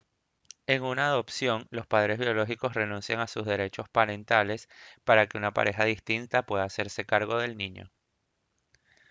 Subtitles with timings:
[0.65, 4.67] en una adopción los padres biológicos renuncian a sus derechos parentales
[5.03, 7.91] para que una pareja distinta pueda hacerse cargo del niño